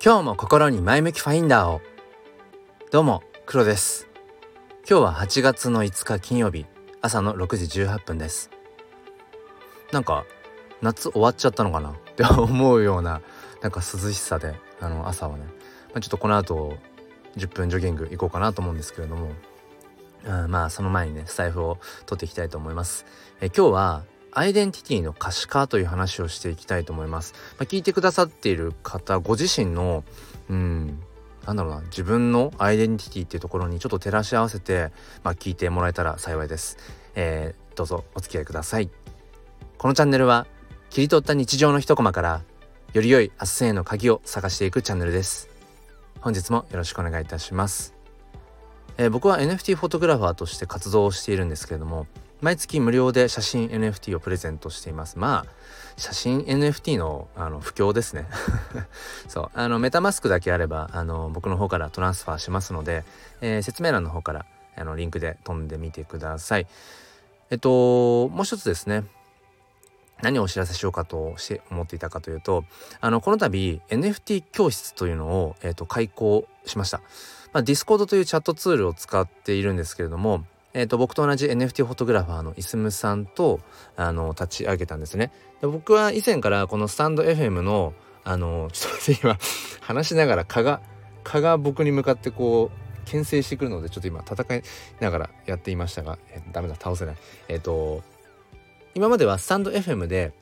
[0.00, 1.80] 今日も心に前向きファインダーを。
[2.92, 4.06] どうも黒です。
[4.88, 6.66] 今日は8月の5日金曜日
[7.02, 8.48] 朝の6時18分です。
[9.90, 10.24] なんか
[10.82, 11.90] 夏終わっちゃったのかな？
[11.98, 13.22] って思うような
[13.60, 16.76] なんか涼しさであの朝はね、まあ、ちょっとこの後
[17.36, 19.32] 10分ジョギング行こうかなと思うんですけれども。
[20.24, 23.04] うんまあその前にねスタイフを取っていきたいと思います。
[23.40, 27.34] え今日はアイデンティティの可視化という話をしていきたいと思います。
[27.58, 30.04] まあ、聞いてくださっている方ご自身の
[30.48, 31.00] うん
[31.46, 34.90] なんだろうな自分のアイデンティティっていうところにちょっと照らし合わせて、
[35.22, 36.76] まあ、聞いてもらえたら幸いです、
[37.14, 38.90] えー、どうぞお付き合いください。
[39.78, 40.46] このチャンネルは
[40.90, 42.42] 切り取った日常の一コマから
[42.92, 45.58] より良い明日への鍵を探していくチャンネルです。
[46.20, 47.94] 本日もよろしくお願いいたします、
[48.96, 52.06] えー、僕は NFT フォトグラファーとして活動をしているんですけれども
[52.40, 55.18] 毎月無料で写真 NFT をプレゼントしています。
[55.18, 55.46] まあ
[55.96, 58.26] 写真 NFT のあの不況ですね。
[59.26, 59.50] そう。
[59.54, 63.04] あのメタマスクだけあればあの僕の方からトランスファーしますので、
[63.40, 64.46] えー、説明欄の方から
[64.76, 66.66] あのリンクで飛んでみてください。
[67.50, 69.04] えっともう一つですね。
[70.22, 72.64] 何をお知らせしようかとして思っていたかというと
[73.00, 77.00] あのこの度 NFT 教室というのを、えーと、開講しました、
[77.52, 83.60] まあ、Discord というチャットツールを使っているんですけれどもえーと、僕と同じ NFT フォトグラファーのイスムさんと
[83.96, 85.32] あの立ち上げたんですね。
[85.60, 89.38] で僕は以前からこのスタンド FM のあのちょっと今
[89.80, 90.80] 話しながら蚊が
[91.24, 94.62] 蚊が僕に向かってこう牽制してくるのでちょっと今戦い
[95.00, 97.16] ながらやっていましたが、えー、ダメだ倒せない。
[97.48, 98.02] えっ、ー、と
[98.94, 100.32] 今まではスタンド FM で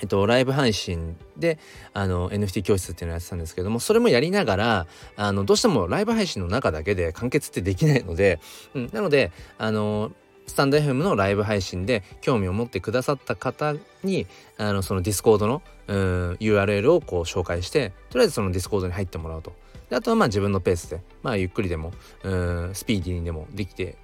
[0.00, 1.58] えっと、ライブ配信で
[1.92, 4.86] あの NFT 教室っていうのをやってたんですけどもそれもやりながら
[5.16, 8.40] あのどうしてもライブ配信の中だけで完結ってできないので、
[8.74, 10.10] うん、なのであの
[10.46, 14.26] スタンド FM のライブ配信で興味を持ってくださった方に
[14.58, 19.52] あのそのディスコードのうん URL をこう紹介してとりあえずそのディスコードに入ってもらうと。
[19.90, 21.92] であとはまあ自分のペースで、まあ、ゆっくりでも
[22.22, 23.96] うんスピーディーにでもできて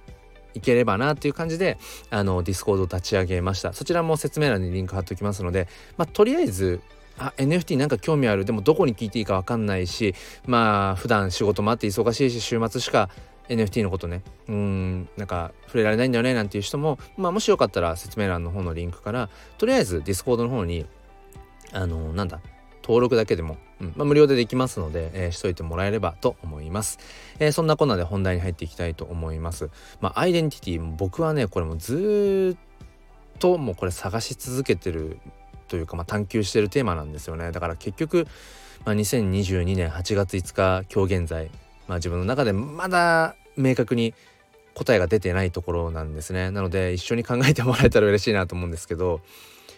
[0.53, 1.77] いければなっていう感じで
[2.09, 3.73] あのディスコードを立ち上げました。
[3.73, 5.67] そちらも説明欄にリンク貼っておきますので
[5.97, 6.81] まあとりあえず
[7.17, 8.45] あ NFT なんか興味ある。
[8.45, 13.09] でもどこに聞いていいか分かんないしまあ普段仕事もあって忙しいし週末しか
[13.49, 20.85] NFT のことねうんなんか触れられないんだよねなんていう人も、まあ、もしよかったら説明欄の方のリンクからとりあえず Discord の方に
[21.73, 22.39] あのなんだ
[22.81, 23.93] 登録だけでも、うん。
[23.95, 26.99] まあ、無料でできますので、えー、しといてもらえればと思います、
[27.39, 29.69] えー、そんなこんなで本題に入っていきたいと思います。
[29.99, 35.19] まあアイデンティティ僕はねこれもずっともうこれ探し続けてる
[35.67, 37.51] というか、まあ、探求してるテーマなんですよね。
[37.51, 38.27] だから結局、
[38.85, 41.49] まあ、2022年8月5日今日現在、
[41.87, 44.13] まあ、自分の中でまだ明確に
[44.73, 46.51] 答えが出てないところなんですね。
[46.51, 49.21] なので一緒に考えてもらえたら嬉しいなと思うんですけど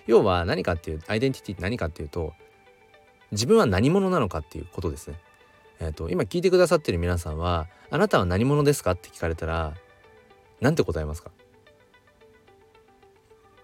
[0.08, 2.34] 要は何かっていうアイデンティティって何かっていうと
[3.32, 5.20] 自分は何者なのかっていうことですね。
[5.80, 9.74] えーと、今聞いてくださってる皆さんは「あなたは何者ですか?」って聞かれたら
[10.62, 11.32] 何て答えますか？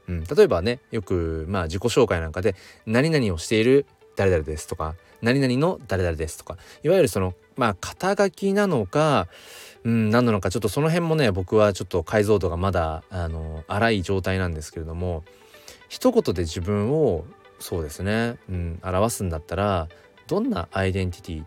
[0.07, 2.55] うん、例えばねよくまあ自己紹介なんかで
[2.87, 9.27] 「何々をしている誰々です」とか「何々の誰々です」とかいわゆるそのまあ肩書きなのか、
[9.83, 15.23] うん、何なのかちょっとその辺もね僕はちょっと解像度がまだあの荒い状態なんですけれども
[15.89, 17.23] 一言で自分を
[17.59, 19.87] そうですね、うん、表すんだったら
[20.27, 21.43] どんなアイデンティティ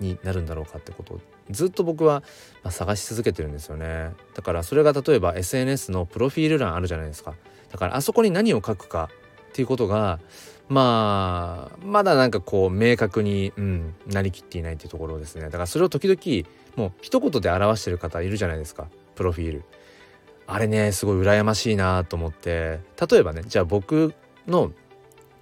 [0.00, 2.22] になるんだろうかってことをずっと僕は、
[2.62, 4.12] まあ探し続けてるんですよね。
[4.34, 7.34] だからそれが例えば SNS のプロフィール欄あるじゃないですか。
[7.70, 9.10] だからあそこに何を書くか
[9.48, 10.20] っていうことが
[10.68, 15.42] まあまだなんかこう明確に、うん、なりきっていないっていうところですね。
[15.42, 18.86] だからそれを時々もう一言で表してる方いるじゃないですか。
[19.16, 19.64] プロフィール。
[20.46, 22.80] あれねすごい羨ましいなと思って。
[23.10, 24.14] 例えばねじゃあ僕
[24.46, 24.72] の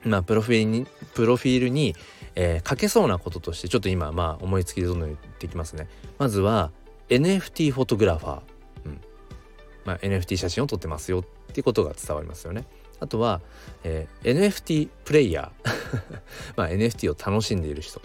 [0.05, 1.95] まあ、プロフィールにプロフィールに、
[2.35, 5.89] えー、書けそうなこととしてちょっと今まあ思いつきでどんどん言っていきますね。
[6.19, 6.71] まずは
[7.09, 8.41] NFT フォトグラファー、
[8.87, 9.01] うん。
[9.85, 12.65] まあ、NFT 写真を撮ってますよっていうことが伝わりますよね。
[13.01, 13.41] あとは、
[13.85, 16.21] えー、NFT プレイヤー
[16.57, 18.03] まあ NFT を楽しんでいる人、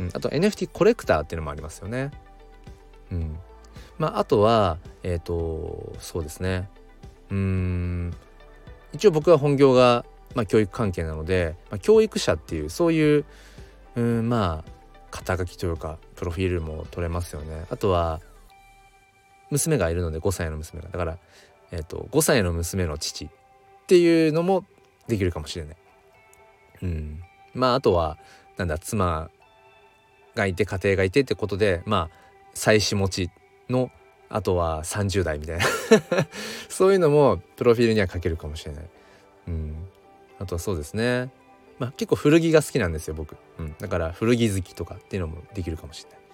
[0.00, 2.10] うん、あと NFT コレクターっていうのもありますよね。
[3.10, 3.38] うん。
[3.98, 6.68] まああとはえっ、ー、とそうですね。
[7.30, 8.14] うん。
[8.92, 10.04] 一応僕は本業が
[10.34, 13.24] まあ、教育関係なので、まあ、教育者っていうそういう
[13.96, 14.70] うんまあ
[15.10, 17.66] 肩書きというかプロフィールも取れますよね。
[17.70, 18.20] あとは
[19.50, 21.18] 娘がいるので5歳の娘がだから、
[21.70, 23.28] えーと、5歳の娘の父っ
[23.86, 24.64] ていうのも
[25.06, 25.76] できるかもしれない。
[26.82, 27.22] うん、
[27.52, 28.18] まああとは
[28.56, 29.30] なんだ妻
[30.34, 32.16] がいて家庭がいてってことでまあ
[32.54, 33.30] 妻子持ち
[33.70, 33.90] の
[34.28, 35.64] あとは30代みたいな
[36.68, 38.84] そういうのもプロフィールには書けるかもしれない。
[39.46, 39.83] うん、
[40.38, 41.30] あとはそうですね。
[41.78, 46.24] まあ、結構古着が好きなんですよ僕、うん、だから古着好きとかっていうのもできるかもしれない。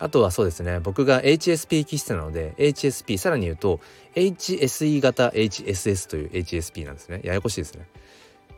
[0.00, 0.80] あとはそうですね。
[0.80, 3.80] 僕が HSP 気質なので HSP さらに言うと
[4.16, 7.20] HSE 型 HSS という HSP なんですね。
[7.22, 7.86] ややこしいですね、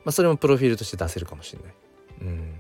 [0.05, 1.73] まあ、それもプロフィールとして出せるかもしれない。
[2.23, 2.55] うん。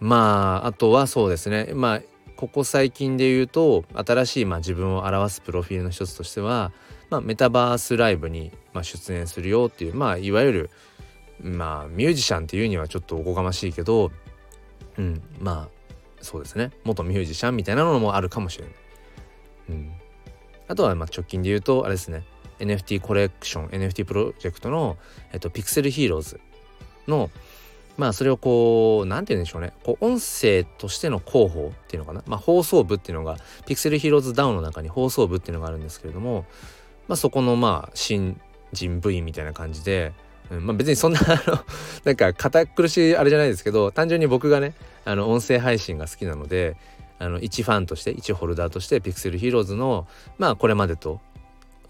[0.00, 1.70] まああとはそうですね。
[1.72, 2.02] まあ
[2.36, 6.72] ここ最近で言うと新しいまあ自分を表すプロフィールの一つとしては、
[7.10, 10.70] まあ、メタバースライブにまあ出演するよっていうまあいわゆる
[11.40, 14.10] まあミュージシャンっていうにはちょっとおこがましいけど、
[14.98, 15.68] うん、まあ
[16.20, 16.72] そうですね。
[16.84, 18.74] 元ミュージシャンみたいなのもあるかもしれない。
[19.70, 19.92] うん、
[20.66, 22.24] あとはまあ直近で言うとあれですね。
[22.58, 24.96] NFT コレクション NFT プロジェクトの、
[25.32, 26.40] えっと、ピクセルヒーローズ
[27.06, 27.30] の
[27.96, 29.72] まあそれをこう何て言うんでしょうね。
[29.84, 36.44] こう音声としての広報っていうのかな、まあ、放送部っていうのがピクセルヒーローズダウンの中に放送部っていうのがあるんですけれども、
[37.08, 38.40] まあ、そこのまあ新
[38.72, 40.12] 人部員みたいな感じで、
[40.50, 41.20] うん、まあ別にそんな
[42.04, 44.74] なんか堅苦しいあれじゃないですけど単純に僕がね
[45.04, 46.76] あの音声配信が好きなので
[47.18, 50.06] あの一ファンとして一ホルダーとしてピクセルヒーローズの
[50.38, 51.20] まあこれまでと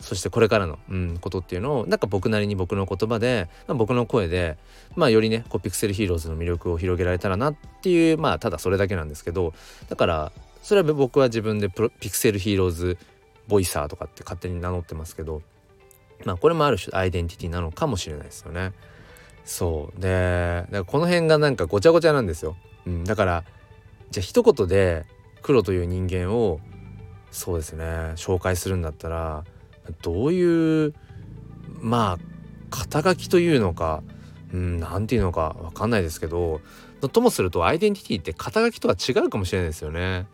[0.00, 4.56] そしてこれからの、うん、ことっていうのをなんか僕なりに僕の言葉で、まあ、僕の声で、
[4.94, 9.54] まあ、よりねこうピクセルヒーローズの魅力を広げられたらなっていうまあただそれだけなんですけど
[9.88, 10.32] だから
[10.62, 12.98] それは僕は自分でピクセルヒーローズ
[13.48, 15.42] ボイサーとかって勝手に名乗ってますけど
[16.24, 18.72] まあこれもある種アイデンティティなのかもしれないですよね。
[19.44, 22.56] そうでだからこの辺がなんかごちゃごちゃなんですよ。
[22.86, 23.44] うん、だから
[24.10, 25.06] じゃあ一言で
[25.42, 26.60] 黒という人間を
[27.30, 27.84] そうですね
[28.16, 29.44] 紹介するんだったら
[30.02, 30.94] どういう
[31.80, 32.24] まあ
[32.70, 34.02] 肩書きというのか
[34.52, 36.60] うん何て言うのか分かんないですけど
[37.12, 40.26] ともするとアイデンティティって肩書きとは違うかもしれないですよね。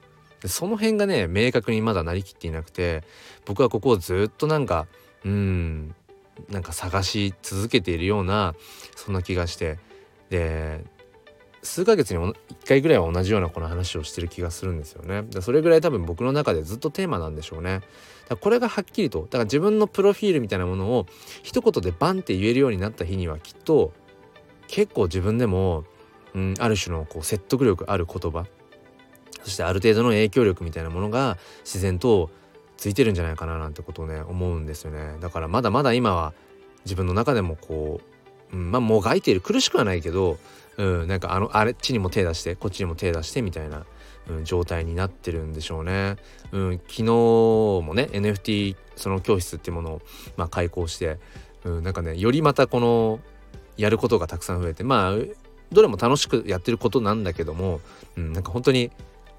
[0.44, 3.02] でその辺がね明確にまだなりきっていなくて
[3.46, 4.86] 僕はここをずっとなんか
[5.24, 5.94] うん
[6.50, 8.54] なんか探し続けているような
[8.94, 9.78] そんな気がして
[10.28, 10.84] で
[11.62, 12.34] 数ヶ月に1
[12.68, 15.24] 回ぐらいは同じようなこの話をしてる気がするんですよね。
[15.40, 17.80] それぐらい多分僕の中でずっとテーマなんでしょうね。
[18.28, 21.06] だこれがはっきりとだから自分のプロフィールみたいなものを
[21.42, 23.94] 一言でバンって言えるようになった日にはきっと
[24.66, 25.84] 結構自分でも、
[26.34, 28.44] うん、ある種のこう説得力ある言葉
[29.44, 32.30] そしてある程度の影響力みたいなものが自然と
[32.76, 35.16] ついてるんじゃないかななんてことをね思うんですよね。
[35.20, 36.34] だからまだまだ今は
[36.84, 38.00] 自分の中でもこ
[38.52, 40.38] う、うん、まあもがいている苦しくはないけど
[40.76, 43.84] うん、なんかあのあれっちにも手出してこっちにも手出してみたいな、
[44.28, 46.16] うん、状態になってるんでしょうね。
[46.52, 50.02] うん、昨日もね NFT その教室っていうものを、
[50.36, 51.18] まあ、開講して、
[51.64, 53.20] うん、なんかねよりまたこの
[53.76, 55.14] やることがたくさん増えてまあ
[55.72, 57.80] どれも楽しくやってることなんだけども、
[58.16, 58.90] うん、なんか本当に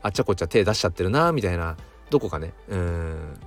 [0.05, 1.77] あちゃこちゃ手出しちゃってるなみたいな。
[2.11, 2.53] どこかね。
[2.69, 3.39] うん。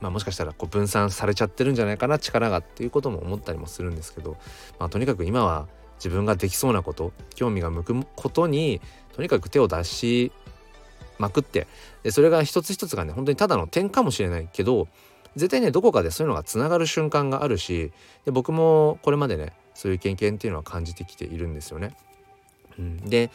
[0.00, 4.36] まあ、もしかしたらこう分散されちゃってるんじゃないかな力がっていうことも思ったりもするんですけど、
[4.78, 5.66] まあ、とにかく今は
[5.96, 8.82] 自分ができそうなこと興味が向くことに
[9.14, 10.30] とにかく手を出し
[11.18, 11.66] まくって
[12.02, 14.88] でそれが一つ一つがね本当にただの点かもしれないけど
[15.36, 17.90] 絶対ねどこかでそういうのがつながる瞬間があるし
[18.26, 21.96] で僕もこれまでねそういう経験っていうのは感じてきているんですよね。
[22.78, 23.30] うん、で、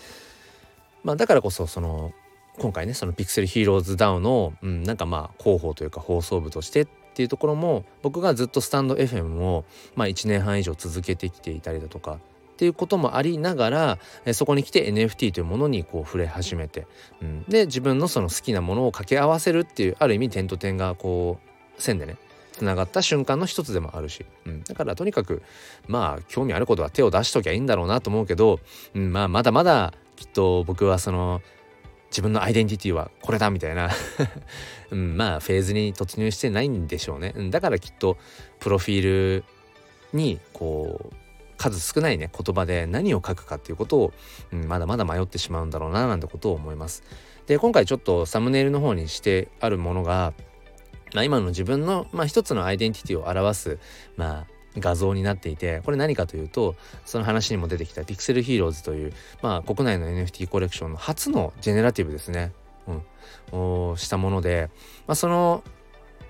[1.04, 2.14] まあ、だからこそその
[2.60, 9.66] 今回ねそのピクセルヒーローズダウンの、うん、なんかまあ広報というか放送部としてっていうところも僕がずっとスタンド FM を、
[9.96, 12.18] まあ、1年半以上続けてきていたりだとかっ
[12.60, 14.00] ていうこともありながら、
[14.34, 16.88] そこに来て NFT というものにこう触れ始めて、
[17.22, 21.40] うん、で自分のその好きなものを掛け合わせるっていうある意味点と点がこ
[21.78, 22.18] う線でね
[22.52, 25.42] つながった瞬間の一つでもあるし、うん、だからとにかく
[25.88, 28.60] まあ興味あることは手を出しときゃいいんだろうなと思うけど、
[28.94, 31.42] うん、まあまだまだきっと僕はその
[32.10, 33.90] 自分のアイデンティティはこれだみたいな
[34.92, 38.18] うん、まあフェーズに突入してないんでしょうね、だからきっと
[38.60, 39.44] プロフィール
[40.14, 41.16] にこう
[41.58, 44.14] 数少ないね言葉で何を書くかっていうことを、
[44.52, 47.04] うん、まだまだ迷ってしまうんだろうななんてことを思います。
[47.46, 50.34] で今回ちょっとサムネイルの方にしてあるものが、
[51.14, 53.80] まあ、今の自分の、まあ、一つのアイデンティティを表す、
[54.16, 62.52] まあ、画像になっていてこれ何かというとその話にも出てきたピクセルヒーローズという、まあ、国内の NFT コレクションの初のジェネラティブですね、
[63.52, 64.70] うん、をしたもので、
[65.08, 65.64] まあ、その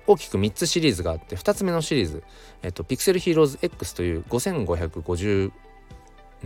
[0.07, 2.23] 大きく3つシリーズがあって2つ目のシリーズ、
[2.63, 5.51] えっと、ピクセルヒーローズ X という5550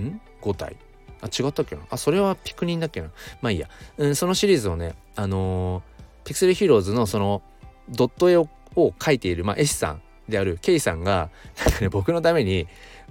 [0.01, 0.75] ん？5体。
[1.22, 1.83] あ違ったっけな？
[1.89, 3.10] あそれはピクニンだっけな？
[3.41, 7.41] まあいいや、うん、そのシリーズをねあのー、ピクセルヒーローズのその
[7.88, 12.68] ドット絵を描いている、まあ、絵師さんであるケイさんがなんかね僕のために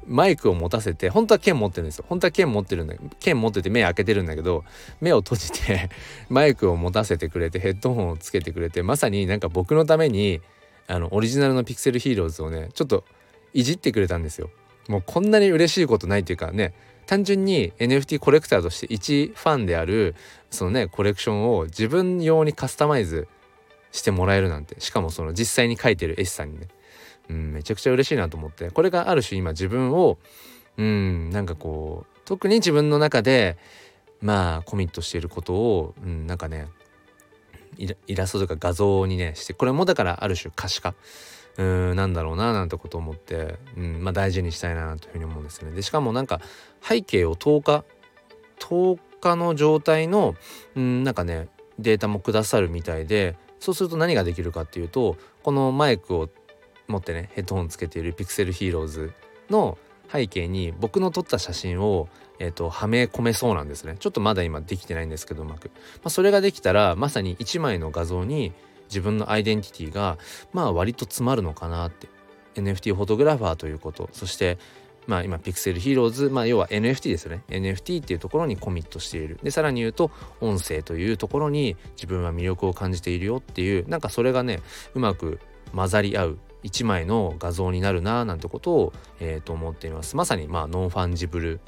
[0.07, 4.65] マイクを持たせて本当は剣持ってるんですよ本当は剣持ってるんだ剣持ってて目開けてるんだけど
[5.01, 5.91] 目を閉じて
[6.29, 10.41] マイクを持たせてくれてヘッドホンをつけてくれてまさになんか僕のために
[10.89, 13.05] あのオリジナルのピクセルヒーローズをねちょっと
[13.55, 14.51] いじってくれたんですよ。
[14.89, 16.75] もうこんなに嬉しいことないっていうかね
[17.07, 20.17] 単純に NFT コレクターとして一ファンである
[20.51, 23.29] そのねコレクションを自分用にカスタマイズ
[23.93, 26.67] してもらえるなんてしかもその実際に描いてる絵師さんにね、
[27.29, 30.19] うん、めちゃくちゃ嬉しいなと思ってこれがある種今自分を
[30.77, 33.57] うんなんかこう特に自分の中で
[34.21, 36.69] まあコミットしていることを、うん、なんかね
[37.79, 40.95] イラストとか画像にねしてこれもだからある種可視化
[41.59, 45.73] うんなんだろうななんてことを思って、うんまあ、大事にしたいなというふうに思うんですね。
[45.73, 46.41] でしかもなんか
[46.83, 47.85] 背景を10日
[48.59, 50.35] 10日の状態の、
[50.77, 51.49] うん、なんかね
[51.79, 56.29] データもくださるみたいでそうすると何ができるかっていうとこのマイクを
[56.93, 59.13] 持ってねヘッドホンつけているピクセルヒーローズ
[59.51, 59.79] の
[60.11, 62.09] 背景に僕の撮った写真を、
[62.39, 63.97] えーと、はめ込めそうなんですね。
[63.99, 65.73] ちょっとまだ今できてないんですけどうまく、ま
[66.05, 68.53] あ、それができたらまさに1枚の画像に
[68.89, 70.19] 自分のアイデンティティが
[70.53, 72.09] まあ割と詰まるのかなって。
[72.55, 74.11] NFT フォトグラファーということ。
[74.13, 74.59] そして
[75.07, 77.43] まあ今 Pixel Heroes まあ要は NFT ですよね。
[77.49, 79.39] NFT っていうところにコミットしている。
[79.43, 84.61] でさらに言うと音声というところに自分は魅力を感じているよっていうなんかそれがね
[84.95, 85.41] うまく
[85.75, 90.17] 混ざり合う一枚の画像になるななんてことを、えー、と思っています。
[90.17, 91.61] まさにまあ non-fungible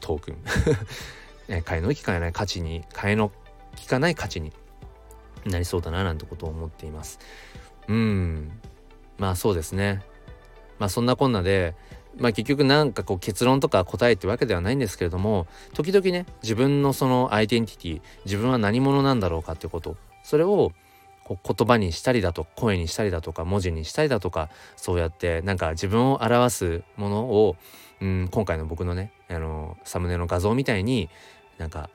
[0.00, 0.36] token。
[1.64, 3.30] 替えの利かない価値に替えの
[3.78, 4.52] 利かない価値に
[5.44, 7.18] なりそうだななんてことを思っています。
[7.88, 8.52] うん。
[9.18, 10.02] まあそうですね。
[10.78, 11.74] まあそんなこんなで
[12.18, 20.72] まあ結局なんかこう結論とか答えってわけではないんですけれども時々ね自分のそのアイデンティティ自分は何者なんだろうかってことそれを
[21.36, 27.56] こう言葉にしたりだと声にしたりだとか文字にしたりだとかそうやってなんか自分を表すものを、
[28.00, 31.08] うん、今回の僕のねあのサムネの画像みたいに
[31.58, 31.90] なんか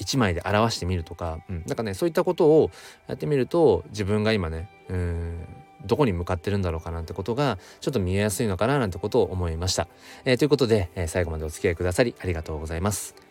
[0.00, 2.70] 1枚で表してみるとか、うん、なんかねそういったことを
[3.06, 5.46] やってみると自分が今ねうん
[5.84, 9.86] どこに向かってるんだろうかなんてことがちょっと見えやすいのかななんてことを思いました。
[10.24, 13.23] えー、ということで、えー、最後までお付き合いくださりありがとうございます。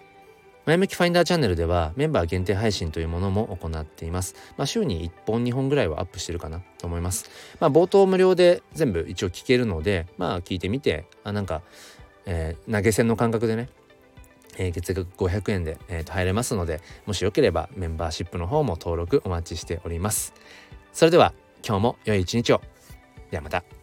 [0.66, 4.36] 前向きファインダーチャンネルではメンバー限定配信というものも行っています。
[4.58, 7.30] まあ、週に1本2本ぐらいはアップしてるかなと思います。
[7.60, 11.62] まあ、冒頭無料で全部一応聞けるので、まあ聞いてみて、あなんか、
[12.26, 13.68] えー、投げ銭の感覚でね、
[14.58, 20.34] えー、月額500円で、えー、と入れますので、もしよければメンバーシップの方も登録お待ちしております。
[20.94, 21.34] それでは
[21.68, 22.62] 今日も良い一日を。
[23.32, 23.83] ではまた。